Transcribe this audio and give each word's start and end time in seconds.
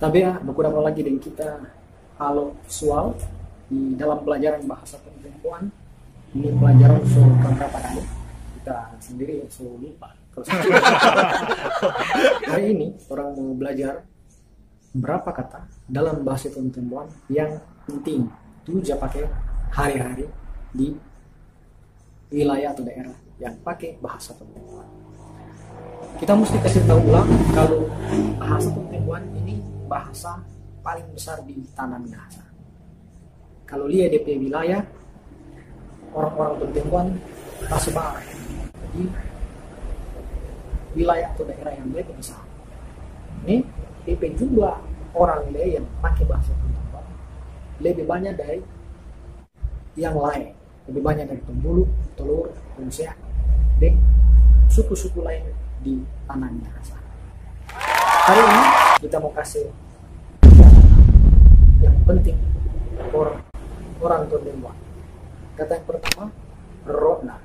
Tapi 0.00 0.24
ya, 0.24 0.40
beberapa 0.40 0.80
lagi 0.80 1.04
dengan 1.04 1.20
kita 1.20 1.60
halo 2.16 2.56
visual 2.64 3.12
di 3.68 4.00
dalam 4.00 4.24
pelajaran 4.24 4.64
bahasa 4.64 4.96
perempuan. 4.96 5.68
Ini 6.32 6.56
pelajaran 6.56 7.04
so 7.04 7.20
berapa 7.20 7.68
kali? 7.68 8.00
Kita 8.56 8.96
sendiri 8.96 9.44
so 9.52 9.76
lupa. 9.76 10.16
Hari 12.48 12.64
ini 12.72 12.96
orang 13.12 13.28
mau 13.36 13.52
belajar 13.52 14.08
berapa 14.96 15.36
kata 15.36 15.68
dalam 15.84 16.24
bahasa 16.24 16.48
perempuan 16.48 17.04
yang 17.28 17.60
penting 17.84 18.24
itu 18.64 18.80
aja 18.80 18.96
pakai 18.96 19.28
hari-hari 19.68 20.26
di 20.72 20.96
wilayah 22.32 22.72
atau 22.72 22.88
daerah 22.88 23.16
yang 23.36 23.52
pakai 23.60 24.00
bahasa 24.00 24.32
perempuan. 24.32 24.88
Kita 26.16 26.32
mesti 26.32 26.56
kasih 26.62 26.88
tahu 26.88 27.00
ulang 27.04 27.28
kalau 27.52 27.84
bahasa 28.40 28.72
perempuan 28.72 29.22
ini 29.34 29.39
bahasa 29.90 30.46
paling 30.86 31.10
besar 31.10 31.42
di 31.42 31.58
tanah 31.74 31.98
Minahasa. 31.98 32.46
Kalau 33.66 33.90
lihat 33.90 34.14
DP 34.14 34.38
wilayah, 34.38 34.86
orang-orang 36.14 36.70
perempuan 36.70 37.06
tersebar 37.66 38.22
di 38.94 39.10
wilayah 40.94 41.34
atau 41.34 41.42
daerah 41.42 41.74
yang 41.74 41.90
lebih 41.90 42.14
besar. 42.14 42.42
Ini 43.42 43.66
DP 44.06 44.38
jumlah 44.38 44.78
orang 45.18 45.50
yang 45.58 45.86
pakai 45.98 46.22
bahasa 46.22 46.54
perempuan 46.54 47.06
lebih 47.82 48.06
banyak 48.06 48.34
dari 48.38 48.62
yang 49.98 50.14
lain 50.14 50.54
lebih 50.90 51.02
banyak 51.06 51.26
dari 51.30 51.42
Tombulu, 51.46 51.86
Telur, 52.18 52.50
Rusia, 52.74 53.14
dan 53.78 53.94
suku-suku 54.66 55.22
lain 55.22 55.46
di 55.86 56.02
tanah 56.26 56.50
Minahasa. 56.50 56.98
Hari 58.20 58.42
ini 58.44 58.62
kita 59.00 59.16
mau 59.16 59.32
kasih 59.32 59.72
yang 61.80 61.96
penting 62.04 62.36
orang 63.16 63.40
orang 64.00 64.22
Tondemwa. 64.28 64.72
Kata 65.56 65.72
yang 65.80 65.86
pertama, 65.88 66.24
Rona. 66.84 67.38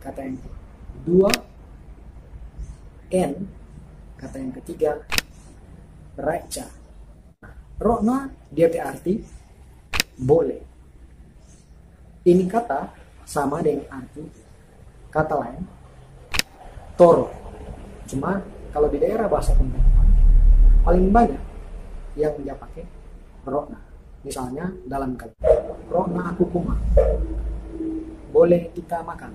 Kata 0.00 0.20
yang 0.24 0.36
kedua, 0.40 1.32
N. 3.12 3.32
Kata 4.20 4.36
yang 4.36 4.52
ketiga, 4.60 5.00
Raja. 6.20 6.68
Rona 7.80 8.28
dia 8.52 8.68
berarti 8.68 9.24
boleh 10.20 10.60
ini 12.28 12.44
kata 12.44 12.92
sama 13.24 13.64
dengan 13.64 13.88
arti 13.88 14.20
kata 15.08 15.34
lain 15.40 15.64
toro 17.00 17.32
cuma 18.04 18.44
kalau 18.70 18.86
di 18.86 18.98
daerah 19.02 19.26
bahasa 19.26 19.50
pembuatan 19.58 20.06
paling 20.86 21.10
banyak 21.10 21.42
yang 22.18 22.34
dia 22.42 22.54
pakai 22.54 22.86
rokna. 23.46 23.78
Misalnya 24.20 24.68
dalam 24.86 25.16
kata 25.16 25.34
rokna 25.90 26.30
aku 26.34 26.44
kuma 26.50 26.74
boleh 28.30 28.70
kita 28.72 29.02
makan. 29.02 29.34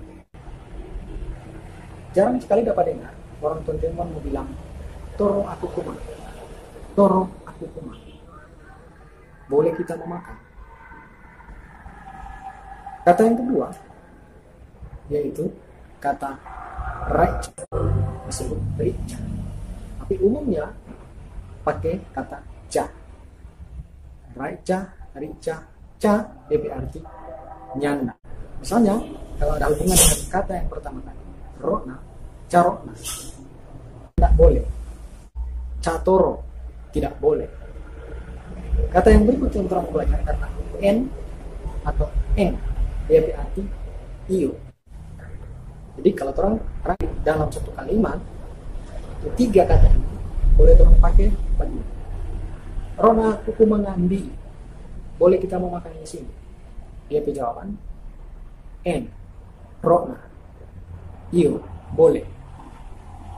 Jarang 2.16 2.40
sekali 2.40 2.64
dapat 2.64 2.96
dengar 2.96 3.12
orang 3.44 3.60
tontonan 3.68 4.08
mau 4.08 4.20
bilang 4.24 4.48
toro 5.20 5.44
aku 5.44 5.66
kuma. 5.68 5.94
Toro 6.96 7.28
aku 7.44 7.64
kuma. 7.76 7.92
Boleh 9.46 9.72
kita 9.76 9.94
memakan. 10.00 10.36
Kata 13.06 13.20
yang 13.22 13.36
kedua 13.38 13.68
yaitu 15.06 15.46
kata 16.02 16.34
raja 17.06 17.54
disebut 18.26 18.58
rica. 18.78 19.18
Tapi 20.02 20.14
umumnya 20.22 20.70
pakai 21.66 21.98
kata 22.14 22.38
ja. 22.70 22.86
Raja, 24.36 24.84
rica, 25.16 25.56
ca 25.96 26.14
lebih 26.52 26.68
arti 26.68 27.00
nyanda. 27.80 28.12
Misalnya 28.60 29.00
kalau 29.40 29.56
ada 29.56 29.66
hubungan 29.72 29.96
dengan 29.96 30.20
kata 30.28 30.52
yang 30.60 30.68
pertama 30.68 30.98
tadi, 31.04 31.24
rona, 31.60 31.96
carona, 32.52 32.94
tidak 34.16 34.32
boleh. 34.36 34.64
Catoro, 35.80 36.42
tidak 36.92 37.14
boleh. 37.22 37.48
Kata 38.92 39.08
yang 39.08 39.24
berikut 39.24 39.50
yang 39.56 39.66
terang 39.68 39.88
kata 39.88 40.46
n 40.84 41.08
atau 41.86 42.08
n 42.36 42.52
dia 43.06 43.20
berarti 43.22 43.62
iyo 44.26 44.50
jadi 46.00 46.10
kalau 46.12 46.32
orang 46.84 46.96
dalam 47.24 47.48
satu 47.50 47.72
kalimat 47.72 48.20
itu 49.22 49.28
tiga 49.34 49.64
kata 49.64 49.88
ini 49.90 50.08
boleh 50.56 50.72
orang 50.78 50.98
pakai 51.00 51.28
bagi 51.56 51.80
Rona 52.96 53.36
kuku 53.44 53.64
mengambil 53.68 54.24
boleh 55.16 55.40
kita 55.40 55.56
mau 55.56 55.72
makan 55.72 55.96
di 56.00 56.08
sini? 56.08 56.32
Dia 57.08 57.24
jawaban 57.24 57.76
N. 58.84 59.08
Rona. 59.80 60.16
Iyo 61.32 61.64
boleh. 61.96 62.24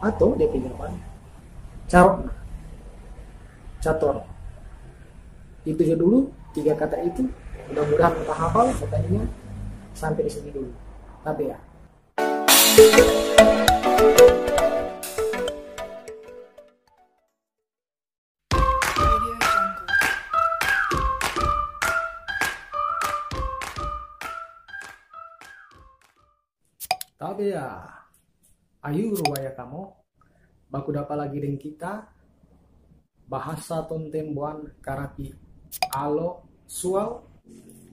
Atau 0.03 0.35
dia 0.35 0.51
jawaban 0.51 0.99
Carona. 1.87 2.35
Cator. 3.79 4.27
Itu 5.63 5.81
aja 5.87 5.95
dulu 5.95 6.35
tiga 6.51 6.75
kata 6.75 6.99
itu. 7.07 7.31
Mudah-mudahan 7.71 8.15
kita 8.19 8.35
hafal 8.35 8.67
katanya 8.75 9.23
sampai 9.95 10.27
di 10.27 10.31
sini 10.33 10.51
dulu. 10.51 10.73
Tapi 11.23 11.51
ya 11.51 11.59
tapi 27.39 27.55
ya 27.55 27.87
ayu 28.83 29.15
ruwaya 29.15 29.55
kamu. 29.55 29.95
Baku 30.71 30.91
dapat 30.91 31.23
lagi 31.23 31.39
dengan 31.39 31.55
kita. 31.59 32.07
Bahasa 33.31 33.87
tontembuan 33.87 34.75
karapi. 34.83 35.35
Alo 35.95 36.47
sual. 36.67 37.27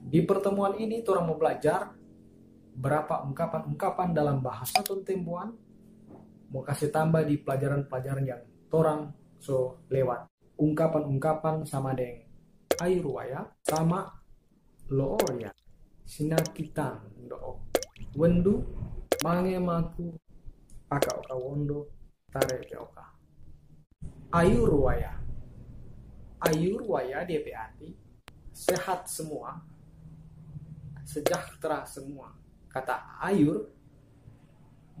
Di 0.06 0.22
pertemuan 0.22 0.78
ini 0.78 1.02
orang 1.06 1.30
mau 1.30 1.38
belajar 1.38 1.94
berapa 2.76 3.24
ungkapan-ungkapan 3.24 4.12
dalam 4.12 4.44
bahasa 4.44 4.84
Tontembuan 4.84 5.56
mau 6.52 6.62
kasih 6.62 6.92
tambah 6.92 7.24
di 7.24 7.40
pelajaran-pelajaran 7.40 8.24
yang 8.24 8.42
torang 8.68 9.10
so 9.40 9.80
lewat. 9.88 10.28
Ungkapan-ungkapan 10.56 11.68
sama 11.68 11.92
dengan 11.92 12.24
air 12.80 13.04
waya 13.04 13.44
sama 13.64 14.08
looria 14.88 15.52
sinakitan 16.04 17.00
do. 17.28 17.60
Wendu 18.16 18.64
mange 19.20 19.56
maku 19.60 20.16
paka 20.88 21.12
oka 21.20 21.36
wondo 21.36 21.92
tare 22.32 22.64
ke 22.64 22.76
oka. 22.76 23.04
Ayu 24.32 24.64
ruwaya 24.64 25.16
ayu 26.40 26.80
ruwaya 26.80 27.24
dia 27.24 27.72
sehat 28.52 29.08
semua 29.08 29.60
sejahtera 31.04 31.84
semua. 31.84 32.45
Kata 32.76 33.24
ayur 33.24 33.64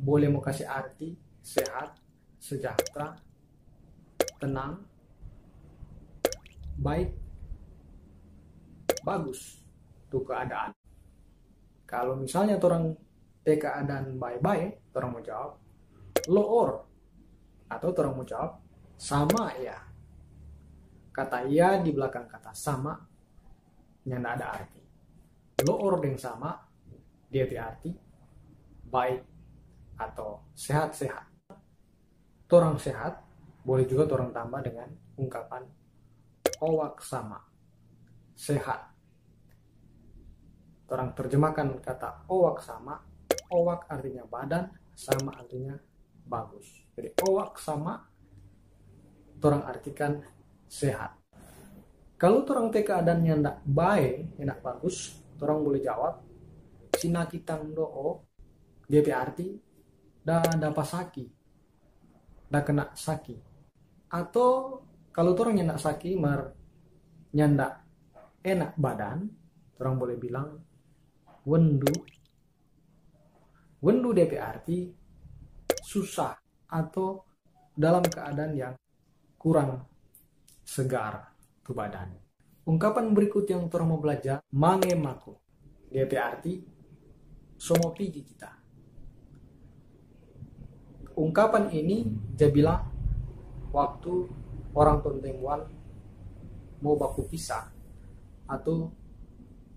boleh 0.00 0.32
mau 0.32 0.40
kasih 0.40 0.64
arti 0.64 1.12
sehat, 1.44 1.92
sejahtera, 2.40 3.20
tenang, 4.40 4.80
baik, 6.80 7.12
bagus 9.04 9.60
tuh 10.08 10.24
keadaan. 10.24 10.72
Kalau 11.84 12.16
misalnya 12.16 12.56
orang 12.56 12.96
te 13.44 13.60
keadaan 13.60 14.16
baik-baik, 14.16 14.96
orang 14.96 15.12
mau 15.12 15.20
jawab 15.20 15.60
loor 16.32 16.80
atau 17.68 17.92
orang 17.92 18.14
mau 18.16 18.24
jawab 18.24 18.56
sama 18.96 19.52
ya. 19.60 19.76
Kata 21.12 21.44
ya 21.44 21.76
di 21.84 21.92
belakang 21.92 22.24
kata 22.24 22.56
sama 22.56 22.96
yang 24.08 24.24
ada 24.24 24.64
arti 24.64 24.80
lo 25.64 25.80
orang 25.80 26.12
yang 26.12 26.20
sama 26.20 26.65
dia 27.30 27.44
berarti 27.46 27.90
baik 28.86 29.22
atau 29.96 30.44
sehat-sehat. 30.54 31.26
Orang 32.46 32.78
sehat 32.78 33.26
boleh 33.66 33.82
juga 33.90 34.06
orang 34.14 34.30
tambah 34.30 34.62
dengan 34.62 34.88
ungkapan 35.18 35.66
owak 36.62 37.02
sama 37.02 37.42
sehat. 38.38 38.94
Orang 40.86 41.10
terjemahkan 41.18 41.82
kata 41.82 42.30
owak 42.30 42.62
sama 42.62 43.02
owak 43.50 43.90
artinya 43.90 44.22
badan 44.30 44.70
sama 44.94 45.34
artinya 45.34 45.74
bagus. 46.22 46.86
Jadi 46.94 47.10
owak 47.26 47.58
sama 47.58 48.06
orang 49.42 49.62
artikan 49.66 50.22
sehat. 50.70 51.18
Kalau 52.16 52.46
orang 52.48 52.72
teka 52.72 53.02
keadaannya 53.02 53.34
tidak 53.36 53.58
baik 53.66 54.14
tidak 54.40 54.58
bagus 54.62 55.20
orang 55.42 55.60
boleh 55.60 55.80
jawab 55.84 56.22
sinakitang 56.96 57.76
doo 57.76 58.24
dia 58.88 59.02
arti 59.14 59.52
dah 60.24 60.42
dapat 60.56 60.86
saki 60.86 61.26
dah 62.50 62.62
kena 62.64 62.90
saki 62.96 63.36
atau 64.10 64.80
kalau 65.10 65.32
orang 65.36 65.62
nyandak 65.62 65.80
sakit 65.82 66.14
mar 66.18 66.54
nyandak 67.34 67.82
enak 68.42 68.72
badan 68.78 69.28
orang 69.78 69.96
boleh 69.98 70.16
bilang 70.16 70.58
wendu 71.44 71.92
wendu 73.82 74.10
DP 74.14 74.32
arti 74.40 74.78
susah 75.86 76.34
atau 76.66 77.22
dalam 77.76 78.02
keadaan 78.02 78.52
yang 78.56 78.74
kurang 79.38 79.84
segar 80.66 81.30
ke 81.62 81.70
badan. 81.70 82.10
Ungkapan 82.66 83.14
berikut 83.14 83.46
yang 83.46 83.70
orang 83.70 83.86
mau 83.86 84.02
belajar, 84.02 84.42
mange 84.50 84.90
mako. 84.98 85.38
DP 85.86 86.12
arti 86.18 86.58
somo 87.56 87.92
pigi 87.96 88.22
kita. 88.22 88.52
Ungkapan 91.16 91.72
ini 91.72 92.04
dia 92.36 92.52
bilang 92.52 92.92
waktu 93.72 94.28
orang 94.76 95.00
tontemuan 95.00 95.64
mau 96.84 96.94
baku 97.00 97.24
pisah 97.24 97.72
atau 98.44 98.92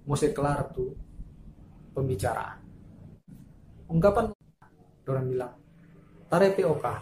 mau 0.04 0.18
kelar 0.20 0.68
tuh 0.76 0.92
pembicaraan. 1.96 2.60
Ungkapan 3.88 4.36
orang 5.08 5.26
bilang 5.32 5.54
tarepe 6.30 6.68
oka. 6.68 7.02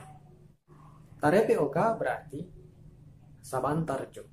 Tarepe 1.18 1.58
oka 1.58 1.86
berarti 1.98 2.40
sabantar 3.42 4.08
jo. 4.14 4.24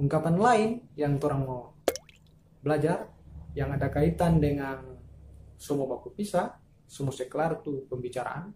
Ungkapan 0.00 0.34
lain 0.40 0.70
yang 0.96 1.20
orang 1.20 1.42
mau 1.44 1.62
belajar 2.64 3.11
yang 3.52 3.72
ada 3.72 3.92
kaitan 3.92 4.40
dengan 4.40 4.80
semua 5.60 5.84
baku 5.86 6.12
pisah, 6.12 6.56
semua 6.88 7.12
seklar 7.12 7.60
tuh 7.60 7.84
pembicaraan, 7.86 8.52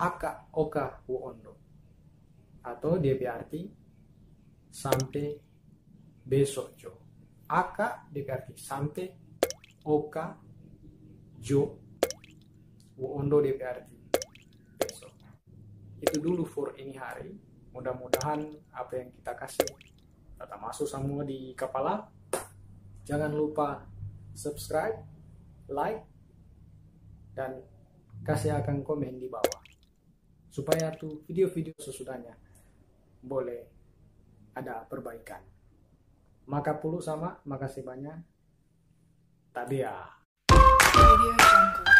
aka 0.00 0.50
oka 0.54 1.04
ondo 1.06 1.60
atau 2.60 3.00
dia 3.00 3.16
berarti 3.16 3.68
sampai 4.68 5.36
besok 6.24 6.76
jo. 6.76 6.92
Aka 7.50 8.06
dia 8.12 8.22
berarti 8.22 8.52
sampai 8.56 9.06
oka 9.84 10.36
jo 11.40 11.80
ondo 13.00 13.40
dia 13.40 13.56
berarti 13.56 13.96
besok. 14.76 15.12
Itu 16.00 16.16
dulu 16.20 16.44
for 16.44 16.76
ini 16.76 16.94
hari. 16.96 17.32
Mudah-mudahan 17.70 18.40
apa 18.74 18.92
yang 18.98 19.08
kita 19.14 19.32
kasih 19.38 19.70
tetap 20.34 20.58
masuk 20.58 20.90
semua 20.90 21.22
di 21.22 21.54
kepala 21.54 22.02
Jangan 23.10 23.34
lupa 23.34 23.90
subscribe, 24.38 25.02
like, 25.66 26.06
dan 27.34 27.58
kasih 28.22 28.54
akan 28.54 28.86
komen 28.86 29.18
di 29.18 29.26
bawah. 29.26 29.66
Supaya 30.46 30.94
tuh 30.94 31.26
video-video 31.26 31.74
sesudahnya 31.74 32.38
boleh 33.18 33.66
ada 34.54 34.86
perbaikan. 34.86 35.42
Maka 36.46 36.78
puluh 36.78 37.02
sama, 37.02 37.42
makasih 37.42 37.82
banyak. 37.82 38.14
Tabia. 39.50 40.06
Jungle. 40.94 41.99